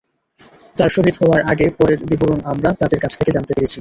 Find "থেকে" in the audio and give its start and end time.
3.17-3.31